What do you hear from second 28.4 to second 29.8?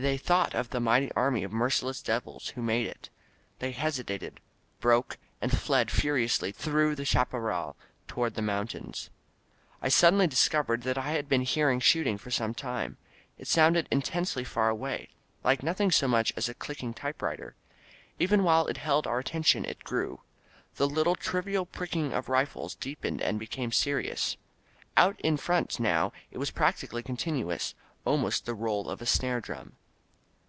the roll of a snare drum.